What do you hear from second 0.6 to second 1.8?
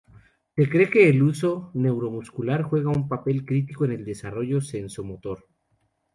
cree que el huso